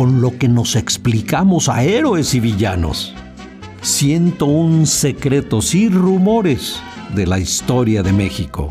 con 0.00 0.22
lo 0.22 0.38
que 0.38 0.48
nos 0.48 0.76
explicamos 0.76 1.68
a 1.68 1.82
héroes 1.82 2.34
y 2.34 2.40
villanos. 2.40 3.14
101 3.82 4.86
secretos 4.86 5.74
y 5.74 5.90
rumores 5.90 6.80
de 7.14 7.26
la 7.26 7.38
historia 7.38 8.02
de 8.02 8.10
México. 8.10 8.70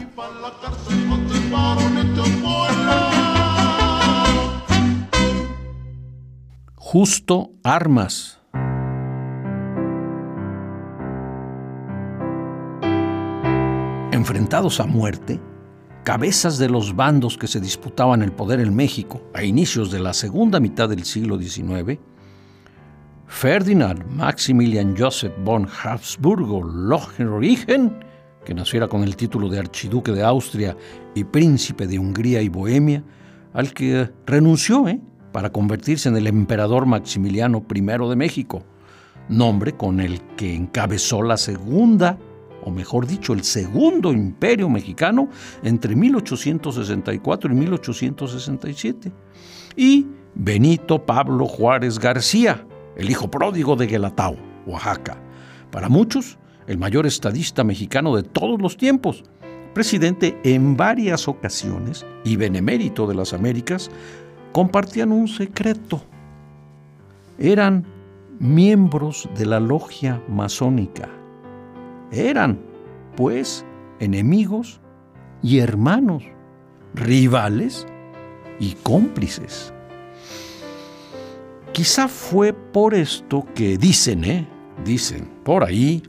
Justo 6.74 7.52
Armas. 7.64 8.40
Enfrentados 14.12 14.80
a 14.80 14.88
muerte, 14.88 15.40
cabezas 16.10 16.58
de 16.58 16.70
los 16.70 16.96
bandos 16.96 17.38
que 17.38 17.46
se 17.46 17.60
disputaban 17.60 18.24
el 18.24 18.32
poder 18.32 18.60
en 18.62 18.76
México 18.76 19.22
a 19.32 19.44
inicios 19.44 19.92
de 19.92 20.00
la 20.00 20.12
segunda 20.12 20.60
mitad 20.60 20.90
del 20.90 21.06
siglo 21.06 21.38
XIX, 21.38 22.00
Ferdinand 23.28 24.04
Maximilian 24.16 24.96
Joseph 24.98 25.34
von 25.44 25.68
Habsburgo 25.68 26.64
Lohengrin, 26.64 27.94
que 28.44 28.56
naciera 28.56 28.88
con 28.88 29.04
el 29.04 29.16
título 29.16 29.50
de 29.50 29.60
archiduque 29.60 30.12
de 30.12 30.24
Austria 30.24 30.76
y 31.14 31.26
príncipe 31.26 31.86
de 31.86 32.00
Hungría 32.00 32.42
y 32.42 32.50
Bohemia, 32.50 33.04
al 33.54 33.72
que 33.72 34.10
renunció 34.26 34.88
¿eh? 34.88 35.00
para 35.32 35.52
convertirse 35.52 36.10
en 36.10 36.18
el 36.18 36.26
emperador 36.26 36.88
Maximiliano 36.88 37.64
I 37.72 37.82
de 38.10 38.16
México, 38.16 38.64
nombre 39.28 39.74
con 39.74 40.00
el 40.00 40.22
que 40.38 40.56
encabezó 40.56 41.22
la 41.22 41.38
segunda 41.38 42.18
o 42.64 42.72
mejor 42.72 43.08
dicho, 43.08 43.34
el 43.34 43.44
segundo 43.44 44.12
imperio 44.12 44.70
mexicano 44.70 45.30
entre 45.64 45.96
1864 45.96 47.52
y 47.52 47.56
1867. 47.56 49.12
Y 49.76 50.08
Benito 50.36 51.06
Pablo 51.06 51.46
Juárez 51.46 52.00
García, 52.00 52.66
el 52.96 53.10
hijo 53.10 53.30
pródigo 53.30 53.76
de 53.76 53.88
Guelatao, 53.88 54.36
Oaxaca. 54.66 55.18
Para 55.72 55.90
muchos, 55.90 56.38
el 56.68 56.78
mayor 56.78 57.06
estadista 57.06 57.64
mexicano 57.64 58.16
de 58.16 58.24
todos 58.24 58.62
los 58.62 58.78
tiempos, 58.78 59.24
presidente 59.74 60.40
en 60.44 60.76
varias 60.76 61.28
ocasiones 61.28 62.06
y 62.24 62.36
benemérito 62.36 63.08
de 63.08 63.16
las 63.16 63.34
Américas, 63.34 63.90
compartían 64.52 65.12
un 65.12 65.28
secreto. 65.28 66.02
Eran 67.38 67.86
miembros 68.40 69.30
de 69.38 69.46
la 69.46 69.60
logia 69.60 70.22
masónica 70.28 71.10
eran, 72.12 72.60
pues, 73.16 73.66
enemigos 74.00 74.80
y 75.42 75.60
hermanos, 75.60 76.24
rivales 76.94 77.86
y 78.60 78.74
cómplices. 78.84 79.74
Quizá 81.72 82.08
fue 82.08 82.54
por 82.54 82.94
esto 82.94 83.46
que 83.56 83.78
dicen, 83.78 84.26
¿eh? 84.26 84.48
Dicen, 84.84 85.30
por 85.44 85.64
ahí, 85.64 86.04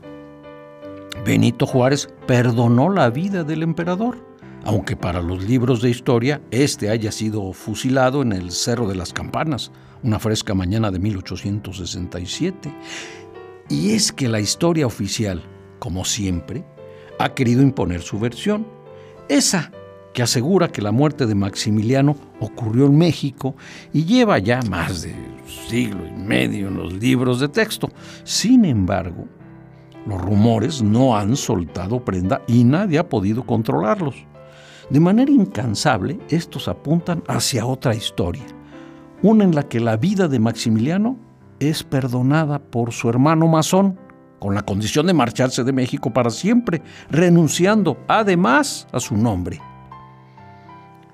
Benito 1.25 1.65
Juárez 1.65 2.09
perdonó 2.25 2.89
la 2.89 3.09
vida 3.09 3.43
del 3.43 3.63
emperador, 3.63 4.17
aunque 4.63 4.95
para 4.95 5.21
los 5.21 5.43
libros 5.43 5.81
de 5.81 5.89
historia 5.89 6.41
este 6.51 6.89
haya 6.89 7.11
sido 7.11 7.53
fusilado 7.53 8.21
en 8.21 8.31
el 8.31 8.51
Cerro 8.51 8.87
de 8.87 8.95
las 8.95 9.13
Campanas, 9.13 9.71
una 10.03 10.19
fresca 10.19 10.53
mañana 10.53 10.89
de 10.89 10.99
1867. 10.99 12.73
Y 13.69 13.91
es 13.91 14.11
que 14.11 14.27
la 14.27 14.39
historia 14.39 14.87
oficial 14.87 15.43
como 15.81 16.05
siempre, 16.05 16.63
ha 17.17 17.33
querido 17.33 17.63
imponer 17.63 18.03
su 18.03 18.19
versión, 18.19 18.67
esa 19.27 19.71
que 20.13 20.21
asegura 20.21 20.67
que 20.67 20.83
la 20.83 20.91
muerte 20.91 21.25
de 21.25 21.33
Maximiliano 21.33 22.15
ocurrió 22.39 22.85
en 22.85 22.99
México 22.99 23.55
y 23.91 24.05
lleva 24.05 24.37
ya 24.37 24.59
más 24.69 25.01
de 25.01 25.13
un 25.13 25.49
siglo 25.67 26.05
y 26.05 26.11
medio 26.11 26.67
en 26.67 26.75
los 26.75 26.93
libros 26.93 27.39
de 27.39 27.47
texto. 27.47 27.89
Sin 28.23 28.63
embargo, 28.63 29.25
los 30.05 30.21
rumores 30.21 30.83
no 30.83 31.17
han 31.17 31.35
soltado 31.35 32.05
prenda 32.05 32.43
y 32.47 32.63
nadie 32.63 32.99
ha 32.99 33.09
podido 33.09 33.43
controlarlos. 33.43 34.15
De 34.91 34.99
manera 34.99 35.31
incansable, 35.31 36.19
estos 36.29 36.67
apuntan 36.67 37.23
hacia 37.27 37.65
otra 37.65 37.95
historia, 37.95 38.45
una 39.23 39.45
en 39.45 39.55
la 39.55 39.63
que 39.63 39.79
la 39.79 39.97
vida 39.97 40.27
de 40.27 40.37
Maximiliano 40.37 41.17
es 41.59 41.81
perdonada 41.83 42.59
por 42.59 42.91
su 42.91 43.09
hermano 43.09 43.47
masón, 43.47 43.97
con 44.41 44.55
la 44.55 44.63
condición 44.63 45.05
de 45.05 45.13
marcharse 45.13 45.63
de 45.63 45.71
México 45.71 46.11
para 46.11 46.31
siempre, 46.31 46.81
renunciando 47.11 47.99
además 48.07 48.87
a 48.91 48.99
su 48.99 49.15
nombre. 49.15 49.61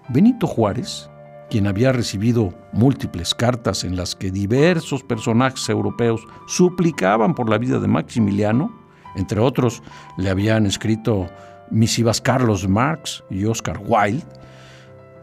Benito 0.08 0.48
Juárez, 0.48 1.10
quien 1.50 1.68
había 1.68 1.92
recibido 1.92 2.54
múltiples 2.72 3.36
cartas 3.36 3.84
en 3.84 3.98
las 3.98 4.16
que 4.16 4.32
diversos 4.32 5.04
personajes 5.04 5.68
europeos 5.68 6.26
suplicaban 6.48 7.36
por 7.36 7.50
la 7.50 7.58
vida 7.58 7.80
de 7.80 7.90
Maximiliano, 7.90 8.74
entre 9.18 9.42
otros 9.42 9.84
le 10.16 10.30
habían 10.30 10.66
escrito 10.66 11.28
misivas 11.70 12.22
Carlos 12.22 12.66
Marx 12.66 13.26
y 13.30 13.44
Oscar 13.44 13.82
Wilde, 13.86 14.24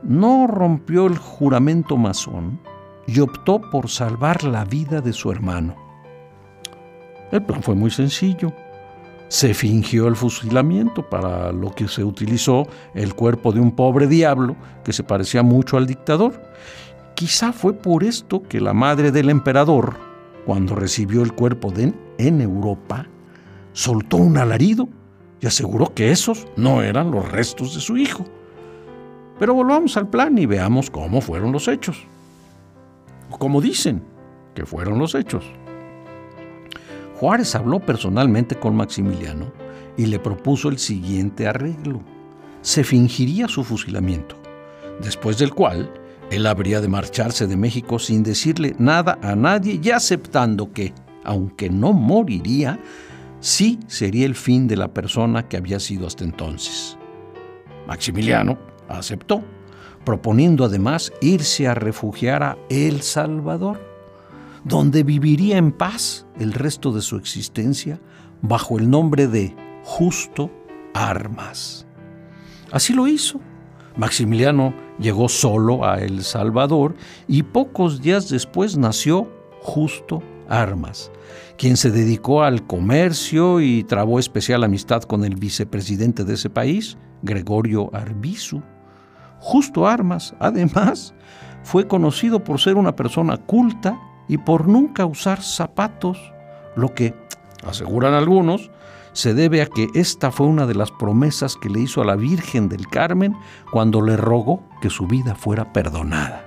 no 0.03 0.47
rompió 0.47 1.07
el 1.07 1.17
juramento 1.17 1.97
masón 1.97 2.61
y 3.07 3.21
optó 3.21 3.63
por 3.71 3.89
salvar 3.89 4.45
la 4.45 4.67
vida 4.67 5.01
de 5.01 5.15
su 5.15 5.33
hermano. 5.33 5.94
El 7.35 7.43
plan 7.43 7.65
fue 7.65 7.75
muy 7.75 7.91
sencillo. 7.91 8.53
Se 9.27 9.55
fingió 9.55 10.07
el 10.07 10.15
fusilamiento, 10.15 11.03
para 11.11 11.51
lo 11.51 11.75
que 11.75 11.89
se 11.89 12.05
utilizó 12.05 12.69
el 12.95 13.15
cuerpo 13.15 13.51
de 13.51 13.59
un 13.59 13.73
pobre 13.73 14.07
diablo 14.07 14.55
que 14.85 14.93
se 14.93 15.03
parecía 15.03 15.43
mucho 15.43 15.77
al 15.77 15.89
dictador. 15.89 16.41
Quizá 17.17 17.53
fue 17.53 17.73
por 17.73 18.05
esto 18.05 18.45
que 18.45 18.61
la 18.61 18.73
madre 18.73 19.11
del 19.11 19.31
emperador, 19.31 19.97
cuando 20.47 20.77
recibió 20.77 21.25
el 21.25 21.33
cuerpo 21.33 21.73
en 22.19 22.41
Europa, 22.41 23.09
soltó 23.73 24.19
un 24.19 24.39
alarido 24.39 24.89
y 25.41 25.49
aseguró 25.49 25.93
que 25.93 26.13
esos 26.13 26.47
no 26.57 26.83
eran 26.83 27.11
los 27.11 27.29
restos 27.33 27.75
de 27.75 27.81
su 27.81 27.97
hijo. 27.97 28.25
Pero 29.41 29.55
volvamos 29.55 29.97
al 29.97 30.09
plan 30.09 30.39
y 30.39 30.47
veamos 30.47 30.89
cómo 30.89 31.21
fueron 31.21 31.51
los 31.51 31.67
hechos. 31.67 32.07
O 33.29 33.39
como 33.41 33.61
dicen 33.61 34.05
que 34.55 34.65
fueron 34.65 35.01
los 35.01 35.17
hechos. 35.17 35.45
Juárez 37.25 37.55
habló 37.55 37.81
personalmente 37.81 38.55
con 38.55 38.77
Maximiliano 38.77 39.51
y 39.97 40.05
le 40.05 40.19
propuso 40.19 40.69
el 40.69 40.77
siguiente 40.77 41.49
arreglo. 41.49 42.03
Se 42.61 42.85
fingiría 42.85 43.49
su 43.49 43.65
fusilamiento, 43.65 44.37
después 45.01 45.39
del 45.39 45.55
cual 45.55 45.91
él 46.31 46.47
habría 46.47 46.83
de 46.83 46.89
marcharse 46.89 47.47
de 47.47 47.57
México 47.57 47.99
sin 47.99 48.23
decirle 48.23 48.77
nada 48.79 49.19
a 49.23 49.35
nadie 49.35 49.81
y 49.83 49.89
aceptando 49.89 50.71
que, 50.75 50.93
aunque 51.25 51.71
no 51.71 51.95
moriría, 51.95 52.79
sí 53.41 53.81
sería 53.87 54.27
el 54.27 54.35
fin 54.35 54.69
de 54.69 54.77
la 54.77 54.93
persona 54.93 55.49
que 55.49 55.57
había 55.57 55.81
sido 55.81 56.07
hasta 56.07 56.25
entonces. 56.25 56.99
Maximiliano 57.87 58.59
aceptó, 58.87 59.43
proponiendo 60.05 60.63
además 60.63 61.11
irse 61.23 61.69
a 61.69 61.75
refugiar 61.75 62.43
a 62.43 62.59
El 62.69 63.01
Salvador 63.01 63.94
donde 64.65 65.03
viviría 65.03 65.59
en 65.59 65.73
paz 65.73 66.27
el 66.39 66.53
resto 66.53 66.93
de 66.93 67.03
su 67.03 67.17
existencia 67.17 68.01
bajo 68.43 68.79
el 68.79 68.91
nombre 68.91 69.29
de 69.29 69.55
Justo 69.85 70.51
Armas. 70.95 71.87
Así 72.73 72.93
lo 72.95 73.07
hizo. 73.07 73.41
Maximiliano 73.97 74.75
llegó 74.99 75.29
solo 75.29 75.85
a 75.85 76.01
El 76.01 76.25
Salvador 76.25 76.97
y 77.29 77.43
pocos 77.43 78.01
días 78.01 78.29
después 78.29 78.77
nació 78.77 79.31
Justo 79.61 80.23
Armas, 80.49 81.13
quien 81.57 81.77
se 81.77 81.91
dedicó 81.91 82.43
al 82.43 82.67
comercio 82.67 83.61
y 83.61 83.85
trabó 83.85 84.19
especial 84.19 84.65
amistad 84.65 85.03
con 85.03 85.25
el 85.25 85.37
vicepresidente 85.37 86.25
de 86.25 86.35
ese 86.35 86.51
país, 86.51 86.99
Gregorio 87.23 87.95
Arbizu. 87.95 88.63
Justo 89.39 89.87
Armas, 89.87 90.35
además, 90.41 91.15
fue 91.63 91.87
conocido 91.87 92.43
por 92.43 92.61
ser 92.61 92.77
una 92.77 92.97
persona 92.97 93.37
culta 93.37 93.99
y 94.29 94.39
por 94.39 94.69
nunca 94.69 95.07
usar 95.07 95.43
zapatos, 95.43 96.19
lo 96.77 96.95
que, 96.95 97.15
aseguran 97.65 98.15
algunos, 98.15 98.71
se 99.13 99.33
debe 99.33 99.63
a 99.63 99.67
que 99.67 99.89
esta 99.95 100.31
fue 100.33 100.47
una 100.47 100.67
de 100.67 100.75
las 100.75 100.91
promesas 100.91 101.57
que 101.57 101.71
le 101.71 101.81
hizo 101.81 102.03
a 102.03 102.05
la 102.05 102.17
Virgen 102.17 102.69
del 102.69 102.89
Carmen 102.89 103.35
cuando 103.71 104.03
le 104.03 104.17
rogó 104.17 104.63
que 104.81 104.91
su 104.91 105.07
vida 105.07 105.35
fuera 105.35 105.73
perdonada. 105.73 106.45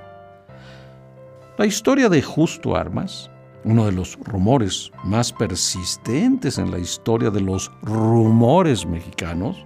La 1.58 1.66
historia 1.66 2.10
de 2.10 2.22
Justo 2.22 2.76
Armas, 2.76 3.32
uno 3.64 3.86
de 3.86 3.94
los 3.94 4.20
rumores 4.24 4.92
más 5.04 5.32
persistentes 5.32 6.58
en 6.58 6.70
la 6.70 6.78
historia 6.78 7.32
de 7.32 7.42
los 7.42 7.72
rumores 7.82 8.86
mexicanos, 8.86 9.66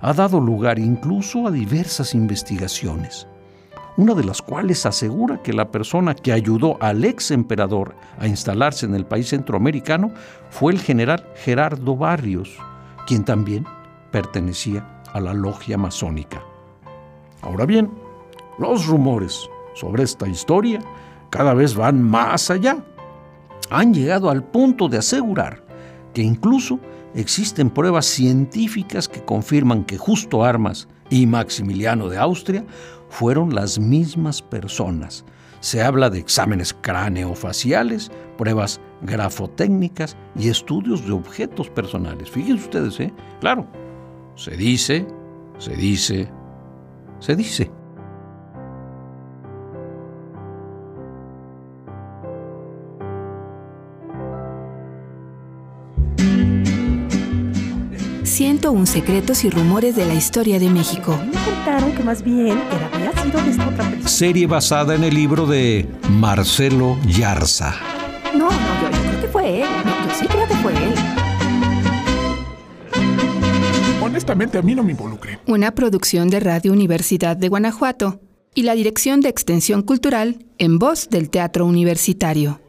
ha 0.00 0.12
dado 0.12 0.40
lugar 0.40 0.80
incluso 0.80 1.46
a 1.46 1.50
diversas 1.52 2.12
investigaciones, 2.12 3.28
una 3.96 4.14
de 4.14 4.24
las 4.24 4.40
cuales 4.40 4.86
asegura 4.86 5.42
que 5.42 5.52
la 5.52 5.70
persona 5.70 6.14
que 6.14 6.32
ayudó 6.32 6.78
al 6.80 7.04
ex 7.04 7.30
emperador 7.30 7.94
a 8.18 8.26
instalarse 8.26 8.86
en 8.86 8.94
el 8.94 9.04
país 9.04 9.28
centroamericano 9.28 10.12
fue 10.50 10.72
el 10.72 10.80
general 10.80 11.26
Gerardo 11.36 11.96
Barrios, 11.96 12.56
quien 13.06 13.24
también 13.24 13.66
pertenecía 14.10 15.02
a 15.12 15.20
la 15.20 15.34
logia 15.34 15.76
masónica. 15.76 16.42
Ahora 17.42 17.66
bien, 17.66 17.90
los 18.58 18.86
rumores 18.86 19.48
sobre 19.74 20.04
esta 20.04 20.28
historia 20.28 20.80
cada 21.30 21.54
vez 21.54 21.74
van 21.74 22.02
más 22.02 22.50
allá. 22.50 22.78
Han 23.70 23.92
llegado 23.92 24.30
al 24.30 24.44
punto 24.44 24.88
de 24.88 24.98
asegurar 24.98 25.64
que 26.14 26.22
incluso 26.22 26.78
existen 27.14 27.70
pruebas 27.70 28.06
científicas 28.06 29.08
que 29.08 29.24
confirman 29.24 29.84
que 29.84 29.98
Justo 29.98 30.44
Armas 30.44 30.88
y 31.12 31.26
Maximiliano 31.26 32.08
de 32.08 32.16
Austria 32.16 32.64
fueron 33.10 33.54
las 33.54 33.78
mismas 33.78 34.40
personas. 34.40 35.26
Se 35.60 35.82
habla 35.82 36.08
de 36.08 36.18
exámenes 36.18 36.74
cráneofaciales, 36.80 38.10
pruebas 38.38 38.80
grafotécnicas 39.02 40.16
y 40.34 40.48
estudios 40.48 41.04
de 41.06 41.12
objetos 41.12 41.68
personales. 41.68 42.30
Fíjense 42.30 42.64
ustedes, 42.64 42.98
¿eh? 43.00 43.12
Claro, 43.40 43.66
se 44.36 44.56
dice, 44.56 45.06
se 45.58 45.76
dice, 45.76 46.30
se 47.20 47.36
dice. 47.36 47.70
Un 58.40 58.86
secretos 58.86 59.44
y 59.44 59.50
rumores 59.50 59.94
de 59.94 60.06
la 60.06 60.14
historia 60.14 60.58
de 60.58 60.70
México. 60.70 61.18
Me 61.22 61.38
contaron 61.44 61.92
que 61.92 62.02
más 62.02 62.22
bien 62.22 62.58
era, 62.72 62.90
había 62.90 63.22
sido 63.22 63.42
de 63.42 63.50
esta 63.50 63.68
otra 63.68 63.90
persona. 63.90 64.08
Serie 64.08 64.46
basada 64.46 64.94
en 64.94 65.04
el 65.04 65.14
libro 65.14 65.46
de 65.46 65.86
Marcelo 66.08 66.98
Yarza. 67.06 67.74
No, 68.34 68.50
no, 68.50 68.50
yo, 68.50 68.90
yo 68.90 69.02
creo 69.02 69.20
que 69.20 69.28
fue 69.28 69.60
él. 69.60 69.68
No, 69.84 70.08
yo 70.08 70.14
sí 70.18 70.26
creo 70.26 70.48
que 70.48 70.54
fue 70.54 70.72
él. 70.72 70.94
Honestamente, 74.02 74.56
a 74.56 74.62
mí 74.62 74.74
no 74.74 74.82
me 74.82 74.92
involucré. 74.92 75.38
Una 75.46 75.74
producción 75.74 76.30
de 76.30 76.40
Radio 76.40 76.72
Universidad 76.72 77.36
de 77.36 77.48
Guanajuato 77.50 78.18
y 78.54 78.62
la 78.62 78.74
Dirección 78.74 79.20
de 79.20 79.28
Extensión 79.28 79.82
Cultural 79.82 80.46
en 80.56 80.78
voz 80.78 81.10
del 81.10 81.28
Teatro 81.28 81.66
Universitario. 81.66 82.62